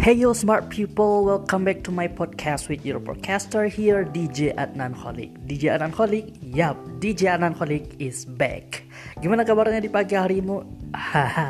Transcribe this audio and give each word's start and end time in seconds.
Hey 0.00 0.16
yo 0.16 0.32
smart 0.32 0.72
people, 0.72 1.28
welcome 1.28 1.60
back 1.60 1.84
to 1.84 1.92
my 1.92 2.08
podcast 2.08 2.72
with 2.72 2.88
your 2.88 2.96
podcaster 2.96 3.68
here 3.68 4.08
DJ 4.08 4.56
Adnan 4.56 4.96
Kholik. 4.96 5.28
DJ 5.44 5.76
Adnan 5.76 5.92
Kholik, 5.92 6.32
yap, 6.40 6.80
DJ 7.04 7.36
Adnan 7.36 7.52
Kholik 7.52 8.00
is 8.00 8.24
back. 8.24 8.80
Gimana 9.20 9.44
kabarnya 9.44 9.76
di 9.84 9.92
pagi 9.92 10.16
harimu? 10.16 10.64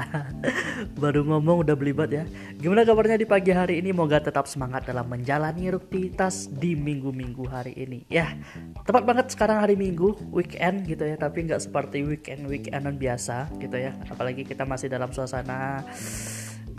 Baru 1.03 1.31
ngomong 1.31 1.63
udah 1.63 1.79
belibet 1.79 2.11
ya. 2.11 2.27
Gimana 2.59 2.83
kabarnya 2.83 3.23
di 3.23 3.27
pagi 3.31 3.55
hari 3.55 3.79
ini? 3.79 3.95
Moga 3.95 4.19
tetap 4.19 4.51
semangat 4.51 4.83
dalam 4.83 5.07
menjalani 5.07 5.71
rutinitas 5.71 6.51
di 6.51 6.75
minggu-minggu 6.75 7.47
hari 7.47 7.79
ini. 7.79 8.03
Ya, 8.11 8.35
tepat 8.83 9.07
banget 9.07 9.31
sekarang 9.31 9.63
hari 9.63 9.79
Minggu, 9.79 10.19
weekend 10.35 10.91
gitu 10.91 11.07
ya. 11.07 11.15
Tapi 11.15 11.47
nggak 11.47 11.71
seperti 11.71 12.03
weekend 12.03 12.51
weekendan 12.51 12.99
biasa 12.99 13.47
gitu 13.63 13.79
ya. 13.79 13.95
Apalagi 14.11 14.43
kita 14.43 14.67
masih 14.67 14.91
dalam 14.91 15.15
suasana 15.15 15.87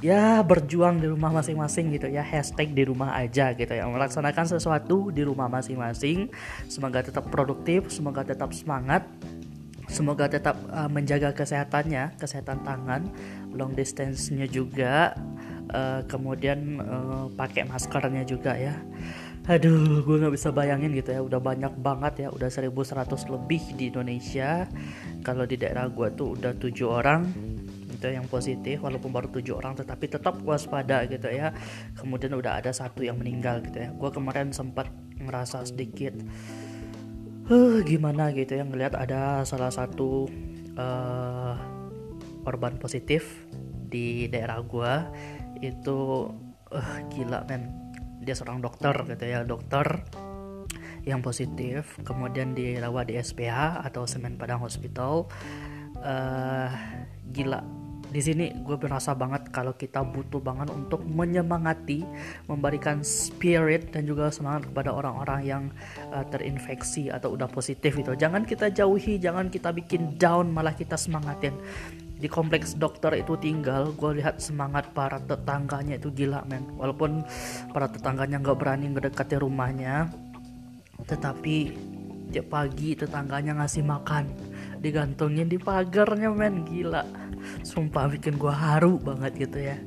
ya 0.01 0.41
berjuang 0.41 0.97
di 0.97 1.07
rumah 1.07 1.29
masing-masing 1.29 1.93
gitu 1.95 2.09
ya. 2.09 2.25
Hashtag 2.25 2.73
di 2.73 2.83
rumah 2.83 3.13
aja 3.15 3.53
gitu 3.53 3.71
ya. 3.71 3.85
Melaksanakan 3.85 4.45
sesuatu 4.49 5.13
di 5.13 5.21
rumah 5.21 5.47
masing-masing. 5.47 6.33
Semoga 6.65 7.05
tetap 7.05 7.29
produktif 7.29 7.87
semoga 7.93 8.25
tetap 8.25 8.51
semangat. 8.51 9.05
Semoga 9.87 10.25
tetap 10.31 10.57
uh, 10.71 10.87
menjaga 10.87 11.35
kesehatannya 11.35 12.15
kesehatan 12.15 12.63
tangan 12.63 13.11
long 13.51 13.75
distance-nya 13.75 14.47
juga 14.47 15.11
uh, 15.67 15.99
kemudian 16.07 16.79
uh, 16.79 17.27
pakai 17.35 17.67
maskernya 17.67 18.23
juga 18.23 18.55
ya. 18.55 18.75
Aduh, 19.49 20.05
gue 20.05 20.21
nggak 20.21 20.37
bisa 20.37 20.53
bayangin 20.53 20.93
gitu 20.93 21.11
ya. 21.11 21.19
Udah 21.19 21.41
banyak 21.41 21.73
banget 21.81 22.23
ya, 22.23 22.27
udah 22.29 22.47
1100 22.47 23.09
lebih 23.25 23.63
di 23.73 23.89
Indonesia. 23.89 24.69
Kalau 25.25 25.43
di 25.49 25.57
daerah 25.57 25.89
gue 25.89 26.07
tuh 26.13 26.39
udah 26.39 26.53
tujuh 26.55 26.87
orang 26.87 27.25
gitu 28.01 28.17
yang 28.17 28.25
positif 28.25 28.81
walaupun 28.81 29.13
baru 29.13 29.29
tujuh 29.29 29.61
orang 29.61 29.77
tetapi 29.77 30.09
tetap 30.09 30.41
waspada 30.41 31.05
gitu 31.05 31.29
ya. 31.29 31.53
Kemudian 31.93 32.33
udah 32.33 32.57
ada 32.57 32.73
satu 32.73 33.05
yang 33.05 33.21
meninggal 33.21 33.61
gitu 33.61 33.77
ya. 33.77 33.93
Gue 33.93 34.09
kemarin 34.09 34.49
sempat 34.49 34.89
ngerasa 35.21 35.69
sedikit 35.69 36.17
uh, 37.45 37.77
gimana 37.85 38.33
gitu 38.33 38.57
ya? 38.57 38.65
Ngelihat 38.65 38.97
ada 38.97 39.45
salah 39.45 39.69
satu 39.69 40.25
uh, 40.81 41.53
korban 42.41 42.81
positif 42.81 43.45
di 43.85 44.25
daerah 44.33 44.57
gue 44.65 44.93
itu 45.61 46.25
uh, 46.73 46.97
gila 47.13 47.45
men. 47.45 47.93
Dia 48.25 48.33
seorang 48.33 48.65
dokter 48.65 48.97
gitu 49.13 49.25
ya 49.29 49.45
dokter 49.45 49.85
yang 51.05 51.21
positif 51.21 51.97
kemudian 52.01 52.57
dirawat 52.57 53.13
di 53.13 53.17
SPH 53.21 53.85
atau 53.85 54.09
Semen 54.09 54.41
Padang 54.41 54.65
Hospital. 54.65 55.29
Uh, 56.01 56.65
gila 57.29 57.80
di 58.11 58.19
sini 58.19 58.51
gue 58.51 58.75
berasa 58.75 59.15
banget 59.15 59.47
kalau 59.55 59.71
kita 59.71 60.03
butuh 60.03 60.43
banget 60.43 60.67
untuk 60.67 60.99
menyemangati, 61.07 62.03
memberikan 62.51 62.99
spirit 63.07 63.95
dan 63.95 64.03
juga 64.03 64.27
semangat 64.27 64.67
kepada 64.67 64.91
orang-orang 64.91 65.41
yang 65.47 65.63
uh, 66.11 66.27
terinfeksi 66.27 67.07
atau 67.07 67.39
udah 67.39 67.47
positif 67.47 67.95
itu. 67.95 68.11
Jangan 68.11 68.43
kita 68.43 68.67
jauhi, 68.67 69.15
jangan 69.15 69.47
kita 69.47 69.71
bikin 69.71 70.19
down, 70.19 70.51
malah 70.51 70.75
kita 70.75 70.99
semangatin. 70.99 71.55
Di 72.21 72.29
kompleks 72.29 72.75
dokter 72.77 73.15
itu 73.17 73.33
tinggal, 73.39 73.95
gue 73.95 74.19
lihat 74.19 74.43
semangat 74.43 74.91
para 74.91 75.17
tetangganya 75.23 75.95
itu 75.95 76.11
gila 76.11 76.43
men. 76.45 76.67
Walaupun 76.75 77.23
para 77.71 77.87
tetangganya 77.87 78.43
nggak 78.43 78.59
berani 78.59 78.91
ngedekati 78.91 79.39
rumahnya, 79.39 80.11
tetapi 81.07 81.73
tiap 82.31 82.47
pagi 82.51 82.95
tetangganya 82.95 83.59
ngasih 83.63 83.83
makan 83.83 84.50
digantungin 84.81 85.47
di 85.47 85.61
pagarnya 85.61 86.33
men. 86.33 86.65
Gila. 86.65 87.05
Sumpah 87.61 88.09
bikin 88.09 88.35
gue 88.41 88.51
haru 88.51 88.97
banget 88.97 89.47
gitu 89.47 89.59
ya. 89.61 89.77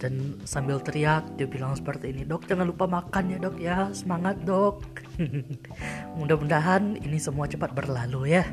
Dan 0.00 0.40
sambil 0.48 0.80
teriak 0.80 1.36
dia 1.36 1.44
bilang 1.44 1.76
seperti 1.76 2.08
ini 2.08 2.24
dok 2.24 2.48
jangan 2.48 2.66
lupa 2.66 2.90
makan 2.90 3.30
ya 3.30 3.38
dok 3.38 3.56
ya. 3.62 3.78
Semangat 3.94 4.42
dok. 4.42 4.82
Mudah-mudahan 6.18 6.98
ini 7.00 7.16
semua 7.22 7.46
cepat 7.46 7.72
berlalu 7.72 8.36
ya. 8.36 8.44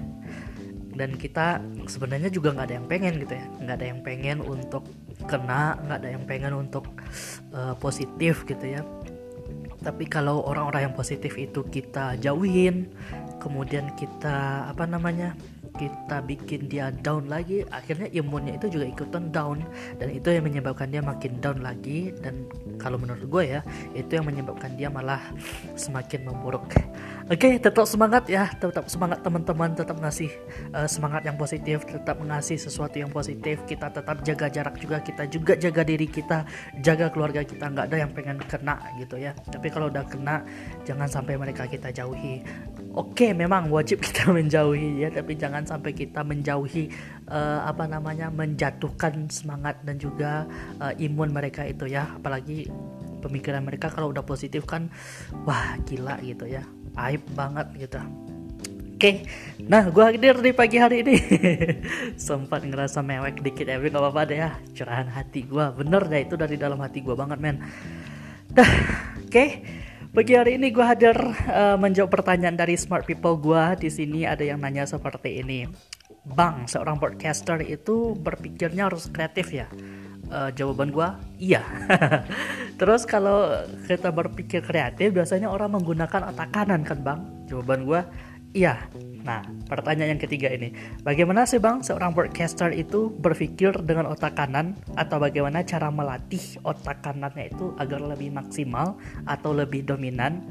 Dan 0.98 1.14
kita 1.14 1.62
sebenarnya 1.86 2.34
juga 2.34 2.54
nggak 2.58 2.68
ada 2.70 2.76
yang 2.78 2.88
pengen 2.90 3.14
gitu 3.22 3.34
ya. 3.38 3.46
Nggak 3.62 3.76
ada 3.82 3.86
yang 3.86 4.00
pengen 4.06 4.38
untuk 4.42 4.86
kena 5.26 5.76
nggak 5.82 5.98
ada 5.98 6.10
yang 6.14 6.24
pengen 6.30 6.54
untuk 6.54 6.86
uh, 7.52 7.74
positif 7.82 8.46
gitu 8.46 8.78
ya 8.78 8.82
tapi 9.82 10.10
kalau 10.10 10.42
orang-orang 10.46 10.90
yang 10.90 10.96
positif 10.98 11.38
itu 11.38 11.62
kita 11.70 12.18
jauhin 12.18 12.90
kemudian 13.38 13.94
kita 13.94 14.68
apa 14.74 14.90
namanya 14.90 15.38
kita 15.78 16.26
bikin 16.26 16.66
dia 16.68 16.90
down 17.06 17.30
lagi 17.30 17.62
akhirnya 17.70 18.10
imunnya 18.12 18.58
itu 18.58 18.74
juga 18.74 18.86
ikutan 18.90 19.30
down. 19.30 19.62
Dan 20.02 20.12
itu 20.12 20.34
yang 20.34 20.44
menyebabkan 20.44 20.90
dia 20.90 21.00
makin 21.06 21.38
down 21.38 21.62
lagi. 21.62 22.12
Dan 22.18 22.50
kalau 22.82 22.98
menurut 22.98 23.24
gue 23.24 23.44
ya 23.58 23.62
itu 23.94 24.18
yang 24.18 24.26
menyebabkan 24.26 24.74
dia 24.76 24.90
malah 24.90 25.22
semakin 25.78 26.26
memburuk. 26.28 26.66
Oke 27.28 27.44
okay, 27.44 27.54
tetap 27.62 27.86
semangat 27.86 28.26
ya. 28.28 28.50
Tetap 28.50 28.90
semangat 28.90 29.22
teman-teman. 29.22 29.78
Tetap 29.78 29.98
ngasih 30.02 30.32
uh, 30.74 30.90
semangat 30.90 31.24
yang 31.24 31.38
positif. 31.38 31.86
Tetap 31.86 32.18
ngasih 32.20 32.58
sesuatu 32.58 32.98
yang 32.98 33.14
positif. 33.14 33.62
Kita 33.70 33.94
tetap 33.94 34.26
jaga 34.26 34.48
jarak 34.50 34.76
juga. 34.82 35.00
Kita 35.04 35.30
juga 35.30 35.54
jaga 35.56 35.86
diri 35.86 36.08
kita. 36.10 36.48
Jaga 36.82 37.14
keluarga 37.14 37.46
kita. 37.46 37.70
Nggak 37.70 37.86
ada 37.94 37.98
yang 38.02 38.12
pengen 38.12 38.38
kena 38.42 38.76
gitu 38.98 39.20
ya. 39.22 39.38
Tapi 39.48 39.68
kalau 39.70 39.94
udah 39.94 40.04
kena 40.08 40.42
jangan 40.84 41.06
sampai 41.06 41.38
mereka 41.38 41.70
kita 41.70 41.92
jauhi 41.94 42.42
oke 42.98 43.28
memang 43.38 43.70
wajib 43.70 44.02
kita 44.02 44.30
menjauhi 44.38 45.06
ya 45.06 45.14
tapi 45.14 45.38
jangan 45.38 45.62
sampai 45.62 45.94
kita 45.94 46.26
menjauhi 46.26 46.90
uh, 47.30 47.62
apa 47.70 47.86
namanya 47.86 48.34
menjatuhkan 48.34 49.30
semangat 49.30 49.78
dan 49.86 50.02
juga 50.02 50.50
uh, 50.82 50.94
imun 50.98 51.30
mereka 51.30 51.64
itu 51.68 51.86
ya. 51.86 52.10
Apalagi 52.18 52.68
pemikiran 53.22 53.62
mereka 53.66 53.94
kalau 53.94 54.10
udah 54.10 54.26
positif 54.26 54.66
kan 54.66 54.90
wah 55.46 55.78
gila 55.86 56.18
gitu 56.26 56.50
ya. 56.50 56.66
Aib 56.98 57.22
banget 57.38 57.70
gitu. 57.78 58.02
Oke, 58.98 59.14
okay. 59.14 59.16
nah 59.70 59.86
gue 59.94 60.02
hadir 60.02 60.42
di 60.42 60.58
pagi 60.58 60.82
hari 60.82 61.06
ini. 61.06 61.22
Sempat 62.18 62.66
ngerasa 62.66 63.06
mewek 63.06 63.46
dikit 63.46 63.70
ya, 63.70 63.78
gak 63.78 63.94
apa-apa 63.94 64.26
deh 64.26 64.42
ya. 64.42 64.58
Curahan 64.74 65.06
hati 65.14 65.46
gue, 65.46 65.66
bener 65.78 66.02
deh 66.10 66.26
itu 66.26 66.34
dari 66.34 66.58
dalam 66.58 66.82
hati 66.82 67.06
gue 67.06 67.14
banget 67.14 67.38
men. 67.38 67.62
Dah, 68.50 68.66
oke. 69.22 69.30
okay. 69.30 69.62
Pagi 70.18 70.34
hari 70.34 70.58
ini 70.58 70.74
gue 70.74 70.82
hadir 70.82 71.14
uh, 71.14 71.78
menjawab 71.78 72.10
pertanyaan 72.10 72.58
dari 72.58 72.74
smart 72.74 73.06
people 73.06 73.38
gue. 73.38 73.86
Di 73.86 73.90
sini 73.94 74.26
ada 74.26 74.42
yang 74.42 74.58
nanya 74.58 74.90
seperti 74.90 75.46
ini. 75.46 75.70
Bang, 76.26 76.66
seorang 76.66 76.98
podcaster 76.98 77.62
itu 77.62 78.18
berpikirnya 78.18 78.90
harus 78.90 79.14
kreatif 79.14 79.54
ya? 79.54 79.70
Uh, 80.34 80.50
jawaban 80.58 80.90
gue, 80.90 81.06
iya. 81.38 81.62
Terus 82.82 83.06
kalau 83.06 83.62
kita 83.86 84.10
berpikir 84.10 84.66
kreatif, 84.66 85.14
biasanya 85.14 85.54
orang 85.54 85.78
menggunakan 85.78 86.34
otak 86.34 86.50
kanan 86.50 86.82
kan 86.82 86.98
bang? 87.06 87.22
Jawaban 87.46 87.86
gue, 87.86 88.02
iya. 88.54 88.88
Nah, 89.28 89.44
pertanyaan 89.68 90.16
yang 90.16 90.24
ketiga 90.24 90.48
ini, 90.48 90.72
bagaimana 91.04 91.44
sih 91.44 91.60
bang 91.60 91.84
seorang 91.84 92.16
broadcaster 92.16 92.72
itu 92.72 93.12
berpikir 93.12 93.76
dengan 93.84 94.08
otak 94.08 94.40
kanan 94.40 94.80
atau 94.96 95.20
bagaimana 95.20 95.68
cara 95.68 95.92
melatih 95.92 96.56
otak 96.64 97.04
kanannya 97.04 97.52
itu 97.52 97.76
agar 97.76 98.00
lebih 98.00 98.32
maksimal 98.32 98.96
atau 99.28 99.52
lebih 99.52 99.84
dominan? 99.84 100.48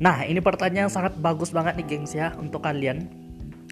Nah, 0.00 0.24
ini 0.24 0.40
pertanyaan 0.40 0.88
yang 0.88 0.94
sangat 0.94 1.20
bagus 1.20 1.52
banget 1.52 1.76
nih 1.76 1.86
gengs 1.86 2.16
ya 2.16 2.32
untuk 2.40 2.64
kalian 2.64 3.06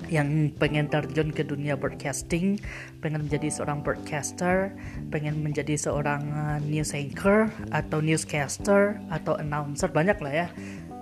yang 0.08 0.50
pengen 0.58 0.90
terjun 0.90 1.30
ke 1.30 1.46
dunia 1.46 1.78
broadcasting, 1.78 2.58
pengen 3.00 3.28
menjadi 3.28 3.48
seorang 3.52 3.84
broadcaster, 3.84 4.74
pengen 5.12 5.40
menjadi 5.40 5.78
seorang 5.78 6.22
uh, 6.32 6.58
news 6.64 6.92
anchor 6.96 7.48
atau 7.70 8.02
newscaster 8.02 8.98
atau 9.12 9.38
announcer 9.38 9.88
banyak 9.92 10.18
lah 10.18 10.32
ya. 10.32 10.48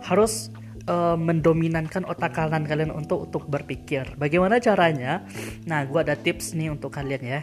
Harus 0.04 0.52
uh, 0.86 1.18
mendominankan 1.18 2.06
otak 2.08 2.36
kanan 2.36 2.64
kalian 2.64 2.94
untuk 2.94 3.28
untuk 3.28 3.44
berpikir. 3.50 4.16
Bagaimana 4.16 4.62
caranya? 4.62 5.26
Nah, 5.66 5.84
gue 5.84 5.98
ada 6.00 6.16
tips 6.16 6.54
nih 6.56 6.72
untuk 6.72 6.94
kalian 6.94 7.22
ya. 7.24 7.42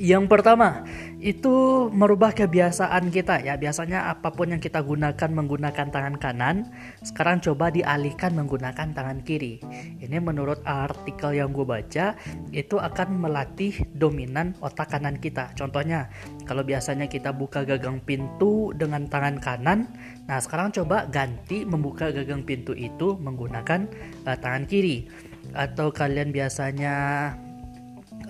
Yang 0.00 0.32
pertama, 0.32 0.80
itu 1.20 1.86
merubah 1.92 2.32
kebiasaan 2.32 3.12
kita 3.12 3.44
ya. 3.44 3.60
Biasanya 3.60 4.08
apa 4.08 4.32
pun 4.32 4.48
yang 4.48 4.56
kita 4.56 4.80
gunakan 4.80 5.28
menggunakan 5.28 5.92
tangan 5.92 6.16
kanan, 6.16 6.72
sekarang 7.04 7.44
coba 7.44 7.68
dialihkan 7.68 8.32
menggunakan 8.32 8.96
tangan 8.96 9.20
kiri. 9.20 9.60
Ini 10.00 10.16
menurut 10.24 10.64
artikel 10.64 11.36
yang 11.36 11.52
gue 11.52 11.68
baca, 11.68 12.16
itu 12.48 12.80
akan 12.80 13.20
melatih 13.20 13.76
dominan 13.92 14.56
otak 14.64 14.88
kanan 14.96 15.20
kita. 15.20 15.52
Contohnya, 15.52 16.08
kalau 16.48 16.64
biasanya 16.64 17.04
kita 17.04 17.36
buka 17.36 17.68
gagang 17.68 18.00
pintu 18.00 18.72
dengan 18.72 19.04
tangan 19.04 19.36
kanan, 19.36 19.84
nah 20.24 20.40
sekarang 20.40 20.72
coba 20.72 21.12
ganti 21.12 21.68
membuka 21.68 22.08
gagang 22.08 22.40
pintu 22.48 22.72
itu 22.72 23.20
menggunakan 23.20 23.84
uh, 24.24 24.36
tangan 24.40 24.64
kiri. 24.64 25.12
Atau 25.52 25.92
kalian 25.92 26.32
biasanya 26.32 26.96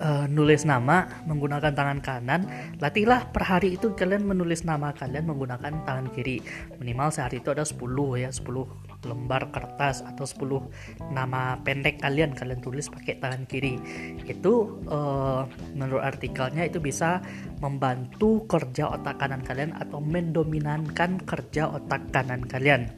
uh, 0.01 0.25
nulis 0.27 0.65
nama 0.65 1.07
menggunakan 1.29 1.71
tangan 1.71 1.99
kanan, 2.01 2.49
latihlah 2.81 3.29
per 3.29 3.45
hari 3.45 3.77
itu 3.77 3.93
kalian 3.93 4.25
menulis 4.25 4.65
nama 4.65 4.91
kalian 4.91 5.29
menggunakan 5.29 5.85
tangan 5.85 6.09
kiri. 6.11 6.41
Minimal 6.81 7.13
sehari 7.13 7.39
itu 7.39 7.53
ada 7.53 7.63
10 7.63 7.77
ya, 8.17 8.29
10 8.33 9.07
lembar 9.07 9.49
kertas 9.53 10.05
atau 10.05 10.25
10 10.25 11.13
nama 11.13 11.57
pendek 11.61 12.01
kalian 12.01 12.33
kalian 12.33 12.59
tulis 12.59 12.89
pakai 12.89 13.21
tangan 13.21 13.45
kiri. 13.45 13.77
Itu 14.25 14.81
uh, 14.89 15.45
menurut 15.77 16.03
artikelnya 16.03 16.65
itu 16.65 16.81
bisa 16.81 17.21
membantu 17.61 18.49
kerja 18.49 18.89
otak 18.89 19.21
kanan 19.21 19.45
kalian 19.45 19.77
atau 19.77 20.01
mendominankan 20.01 21.21
kerja 21.23 21.69
otak 21.69 22.09
kanan 22.09 22.41
kalian. 22.45 22.89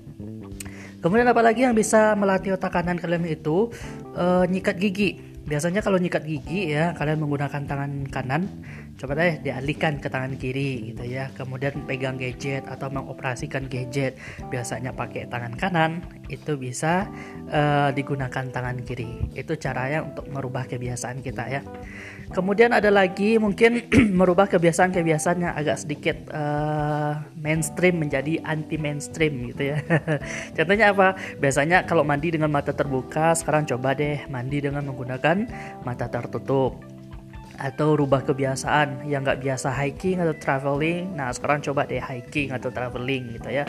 Kemudian 1.04 1.28
apalagi 1.28 1.68
yang 1.68 1.76
bisa 1.76 2.16
melatih 2.16 2.56
otak 2.56 2.80
kanan 2.80 2.96
kalian 2.96 3.28
itu 3.28 3.68
uh, 4.16 4.48
nyikat 4.48 4.80
gigi 4.80 5.33
biasanya 5.44 5.84
kalau 5.84 6.00
nyikat 6.00 6.24
gigi 6.24 6.72
ya 6.72 6.96
kalian 6.96 7.20
menggunakan 7.20 7.64
tangan 7.68 7.92
kanan. 8.10 8.48
Coba 8.94 9.18
deh 9.18 9.42
dialihkan 9.42 9.98
ke 9.98 10.08
tangan 10.08 10.38
kiri 10.38 10.94
gitu 10.94 11.04
ya. 11.04 11.28
Kemudian 11.34 11.84
pegang 11.90 12.16
gadget 12.16 12.64
atau 12.70 12.94
mengoperasikan 12.94 13.66
gadget. 13.66 14.16
Biasanya 14.54 14.94
pakai 14.94 15.28
tangan 15.28 15.58
kanan 15.58 16.06
itu 16.30 16.56
bisa 16.56 17.10
uh, 17.50 17.90
digunakan 17.90 18.46
tangan 18.48 18.78
kiri. 18.86 19.34
Itu 19.34 19.58
caranya 19.58 20.06
untuk 20.06 20.30
merubah 20.30 20.70
kebiasaan 20.70 21.26
kita 21.26 21.44
ya. 21.50 21.62
Kemudian 22.32 22.72
ada 22.72 22.94
lagi 22.94 23.36
mungkin 23.42 23.90
merubah 24.20 24.48
kebiasaan-kebiasaan 24.48 25.38
yang 25.44 25.54
agak 25.58 25.84
sedikit 25.84 26.18
uh, 26.32 27.20
mainstream 27.36 28.00
menjadi 28.00 28.40
anti 28.46 28.78
mainstream 28.78 29.52
gitu 29.52 29.74
ya. 29.74 29.78
Contohnya 30.58 30.94
apa? 30.94 31.18
Biasanya 31.42 31.84
kalau 31.90 32.06
mandi 32.06 32.34
dengan 32.34 32.50
mata 32.50 32.72
terbuka 32.72 33.36
sekarang 33.36 33.68
coba 33.68 33.98
deh 33.98 34.24
mandi 34.32 34.64
dengan 34.64 34.86
menggunakan 34.86 35.33
mata 35.86 36.08
tertutup. 36.10 36.80
Atau 37.54 37.94
rubah 37.94 38.26
kebiasaan 38.26 39.06
yang 39.06 39.22
nggak 39.22 39.46
biasa 39.46 39.70
hiking 39.70 40.18
atau 40.20 40.34
traveling. 40.38 41.14
Nah 41.14 41.30
sekarang 41.30 41.62
coba 41.62 41.86
deh 41.86 42.02
hiking 42.02 42.50
atau 42.50 42.74
traveling 42.74 43.38
gitu 43.38 43.50
ya. 43.54 43.66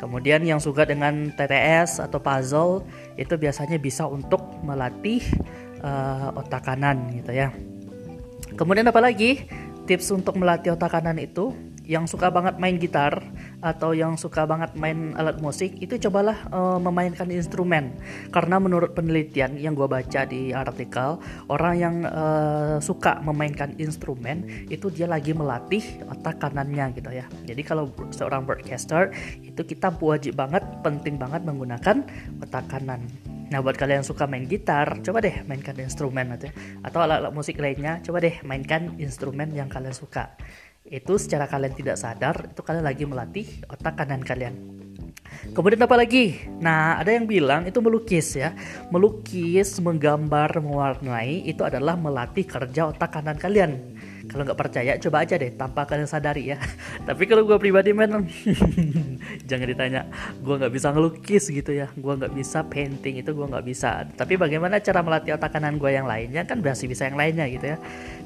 Kemudian 0.00 0.40
yang 0.48 0.56
suka 0.56 0.88
dengan 0.88 1.28
TTS 1.36 2.00
atau 2.00 2.16
puzzle 2.24 2.88
itu 3.20 3.36
biasanya 3.36 3.76
bisa 3.76 4.08
untuk 4.08 4.40
melatih 4.64 5.20
uh, 5.84 6.32
otak 6.40 6.64
kanan 6.64 7.12
gitu 7.12 7.36
ya. 7.36 7.52
Kemudian 8.56 8.88
apa 8.88 9.00
lagi? 9.04 9.44
Tips 9.84 10.08
untuk 10.14 10.38
melatih 10.40 10.72
otak 10.72 10.96
kanan 10.96 11.20
itu 11.20 11.52
yang 11.90 12.06
suka 12.06 12.30
banget 12.30 12.54
main 12.62 12.78
gitar 12.78 13.18
atau 13.58 13.90
yang 13.90 14.14
suka 14.14 14.46
banget 14.46 14.78
main 14.78 15.10
alat 15.18 15.42
musik 15.42 15.74
itu 15.82 15.98
cobalah 16.06 16.38
uh, 16.54 16.78
memainkan 16.78 17.26
instrumen. 17.34 17.98
Karena 18.30 18.62
menurut 18.62 18.94
penelitian 18.94 19.58
yang 19.58 19.74
gue 19.74 19.90
baca 19.90 20.22
di 20.22 20.54
artikel 20.54 21.18
orang 21.50 21.74
yang 21.74 21.94
uh, 22.06 22.78
suka 22.78 23.18
memainkan 23.26 23.74
instrumen 23.82 24.46
itu 24.70 24.86
dia 24.94 25.10
lagi 25.10 25.34
melatih 25.34 25.82
otak 26.06 26.38
kanannya 26.38 26.94
gitu 26.94 27.10
ya. 27.10 27.26
Jadi 27.42 27.62
kalau 27.66 27.90
seorang 28.14 28.46
broadcaster 28.46 29.10
itu 29.42 29.58
kita 29.66 29.90
wajib 29.98 30.38
banget 30.38 30.62
penting 30.86 31.18
banget 31.18 31.42
menggunakan 31.42 32.06
otak 32.38 32.70
kanan. 32.70 33.02
Nah 33.50 33.58
buat 33.58 33.74
kalian 33.74 34.06
yang 34.06 34.06
suka 34.06 34.30
main 34.30 34.46
gitar, 34.46 35.02
coba 35.02 35.18
deh 35.26 35.42
mainkan 35.42 35.74
instrumen 35.74 36.38
atau 36.86 37.02
alat-alat 37.02 37.34
musik 37.34 37.58
lainnya, 37.58 37.98
coba 37.98 38.22
deh 38.22 38.38
mainkan 38.46 38.94
instrumen 39.02 39.50
yang 39.50 39.66
kalian 39.66 39.90
suka 39.90 40.30
itu 40.84 41.20
secara 41.20 41.44
kalian 41.44 41.76
tidak 41.76 41.96
sadar 42.00 42.48
itu 42.48 42.60
kalian 42.64 42.84
lagi 42.84 43.04
melatih 43.04 43.46
otak 43.68 44.00
kanan 44.00 44.24
kalian. 44.24 44.54
Kemudian 45.54 45.80
apa 45.84 45.96
lagi? 45.96 46.40
Nah 46.60 46.98
ada 46.98 47.14
yang 47.14 47.28
bilang 47.28 47.68
itu 47.68 47.78
melukis 47.78 48.34
ya. 48.34 48.56
Melukis 48.88 49.78
menggambar 49.78 50.58
mewarnai 50.60 51.44
itu 51.46 51.62
adalah 51.62 51.94
melatih 51.94 52.44
kerja 52.48 52.90
otak 52.90 53.12
kanan 53.14 53.36
kalian 53.36 53.96
kalau 54.30 54.46
nggak 54.46 54.58
percaya 54.58 54.94
coba 55.02 55.26
aja 55.26 55.34
deh 55.34 55.50
tanpa 55.58 55.82
kalian 55.84 56.06
sadari 56.06 56.54
ya. 56.54 56.58
Tapi 57.08 57.26
kalau 57.26 57.42
gue 57.42 57.58
pribadi 57.58 57.90
men 57.90 58.30
jangan 59.50 59.66
ditanya 59.66 60.06
gue 60.38 60.54
nggak 60.54 60.72
bisa 60.72 60.94
ngelukis 60.94 61.50
gitu 61.50 61.74
ya. 61.74 61.90
Gue 61.98 62.14
nggak 62.14 62.30
bisa 62.30 62.62
painting 62.62 63.18
itu 63.18 63.34
gue 63.34 63.46
nggak 63.50 63.66
bisa. 63.66 64.06
Tapi 64.14 64.38
bagaimana 64.38 64.78
cara 64.78 65.02
melatih 65.02 65.34
otak 65.34 65.50
kanan 65.50 65.76
gue 65.76 65.90
yang 65.90 66.06
lainnya? 66.06 66.46
Kan 66.46 66.62
masih 66.62 66.86
bisa 66.86 67.10
yang 67.10 67.18
lainnya 67.18 67.50
gitu 67.50 67.74
ya. 67.74 67.76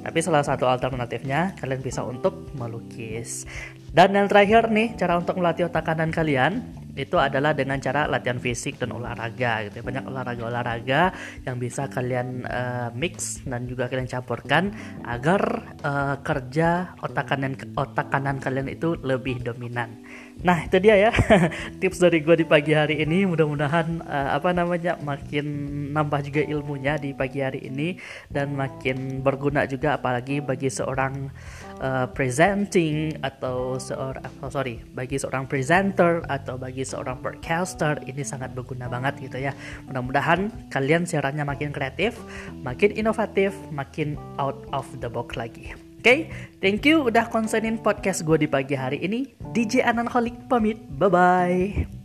Tapi 0.05 0.19
salah 0.21 0.45
satu 0.45 0.69
alternatifnya 0.69 1.57
kalian 1.57 1.81
bisa 1.81 2.05
untuk 2.05 2.53
melukis. 2.53 3.49
Dan 3.95 4.13
yang 4.13 4.29
terakhir 4.29 4.69
nih 4.69 4.99
cara 5.01 5.17
untuk 5.17 5.41
melatih 5.41 5.73
otak 5.73 5.89
kanan 5.89 6.13
kalian 6.13 6.85
itu 6.95 7.19
adalah 7.19 7.53
dengan 7.55 7.79
cara 7.83 8.07
latihan 8.07 8.39
fisik 8.39 8.79
dan 8.79 8.95
olahraga 8.95 9.67
gitu 9.67 9.83
ya. 9.83 9.85
banyak 9.85 10.05
olahraga-olahraga 10.07 11.03
yang 11.43 11.57
bisa 11.59 11.91
kalian 11.91 12.47
uh, 12.47 12.89
mix 12.95 13.43
dan 13.43 13.67
juga 13.67 13.91
kalian 13.91 14.07
campurkan 14.07 14.71
agar 15.03 15.75
uh, 15.83 15.94
kerja 16.25 16.97
otak 17.05 17.29
kanan 17.29 17.55
otak 17.77 18.09
kanan 18.09 18.41
kalian 18.41 18.73
itu 18.73 18.97
lebih 19.05 19.45
dominan. 19.45 20.01
Nah 20.43 20.67
itu 20.67 20.83
dia 20.83 20.97
ya. 20.99 21.11
Tips 21.81 22.03
dari 22.03 22.25
gue 22.25 22.43
di 22.43 22.47
pagi 22.49 22.75
hari 22.75 23.05
ini. 23.05 23.29
Mudah-mudahan 23.29 24.03
uh, 24.03 24.35
apa 24.35 24.51
namanya 24.51 24.99
makin 24.99 25.47
nambah 25.95 26.25
juga 26.27 26.43
ilmunya 26.43 26.99
di 26.99 27.15
pagi 27.15 27.45
hari 27.45 27.69
ini 27.69 28.01
dan 28.33 28.57
makin 28.59 29.23
berguna 29.23 29.69
juga 29.69 29.95
apalagi 29.95 30.43
bagi 30.43 30.67
seorang 30.67 31.31
uh, 31.79 32.11
presenting 32.11 33.15
atau 33.23 33.79
seorang 33.79 34.25
oh, 34.43 34.51
sorry 34.51 34.83
bagi 34.97 35.21
seorang 35.21 35.47
presenter 35.47 36.25
atau 36.27 36.59
bagi 36.59 36.83
seorang 36.83 37.23
broadcaster 37.23 38.03
ini 38.09 38.27
sangat 38.27 38.57
berguna 38.57 38.91
banget 38.91 39.31
gitu 39.31 39.39
ya. 39.39 39.53
Mudah-mudahan 39.87 40.71
kalian 40.73 41.07
siarannya 41.07 41.47
makin 41.47 41.71
kreatif 41.71 42.19
makin 42.65 42.91
inovatif 42.97 43.53
makin 43.71 44.17
out 44.41 44.59
of 44.73 44.89
the 44.99 45.11
box 45.11 45.37
lagi 45.37 45.77
okay, 46.05 46.29
thank 46.61 46.85
you 46.85 47.09
udah 47.09 47.33
konsenin 47.33 47.81
podcast 47.81 48.29
gue 48.29 48.45
di 48.45 48.45
pagi 48.45 48.77
hari 48.77 49.01
ini. 49.01 49.33
DJ 49.57 49.89
Ananholik 49.89 50.37
pamit, 50.53 50.77
bye-bye. 51.01 52.04